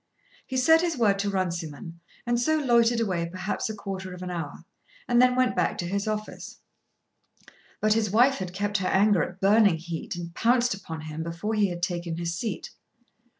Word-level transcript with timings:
He 0.47 0.57
said 0.57 0.81
his 0.81 0.97
word 0.97 1.19
to 1.19 1.29
Runciman, 1.29 1.99
and 2.25 2.39
so 2.39 2.57
loitered 2.57 2.99
away 2.99 3.29
perhaps 3.29 3.69
a 3.69 3.75
quarter 3.75 4.15
of 4.15 4.23
an 4.23 4.31
hour, 4.31 4.65
and 5.07 5.21
then 5.21 5.35
went 5.35 5.55
back 5.55 5.77
to 5.77 5.85
his 5.87 6.07
office. 6.07 6.57
But 7.79 7.93
his 7.93 8.09
wife 8.09 8.37
had 8.39 8.51
kept 8.51 8.77
her 8.79 8.87
anger 8.87 9.21
at 9.21 9.39
burning 9.39 9.77
heat 9.77 10.15
and 10.15 10.33
pounced 10.33 10.73
upon 10.73 11.01
him 11.01 11.21
before 11.21 11.53
he 11.53 11.67
had 11.67 11.83
taken 11.83 12.17
his 12.17 12.33
seat. 12.33 12.71